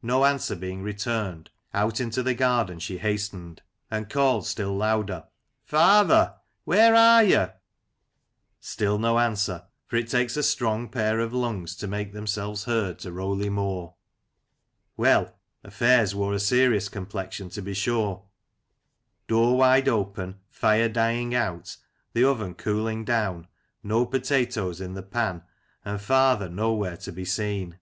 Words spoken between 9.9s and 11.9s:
it takes a strong pair of lungs to